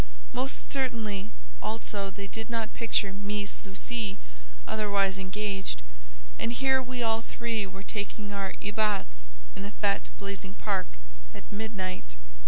Most 0.33 0.71
certainly 0.71 1.29
also 1.61 2.09
they 2.09 2.25
did 2.25 2.49
not 2.49 2.73
picture 2.73 3.13
"Meess 3.13 3.59
Lucie" 3.63 4.17
otherwise 4.67 5.19
engaged; 5.19 5.83
and 6.39 6.53
here 6.53 6.81
we 6.81 7.03
all 7.03 7.21
three 7.21 7.67
were 7.67 7.83
taking 7.83 8.33
our 8.33 8.53
"ébats" 8.53 9.27
in 9.55 9.61
the 9.61 9.69
fête 9.69 10.09
blazing 10.17 10.55
park 10.55 10.87
at 11.35 11.43
midnight! 11.53 12.15